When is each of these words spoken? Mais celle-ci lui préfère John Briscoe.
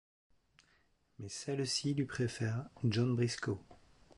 Mais 1.19 1.29
celle-ci 1.29 1.93
lui 1.93 2.05
préfère 2.05 2.65
John 2.85 3.15
Briscoe. 3.15 3.59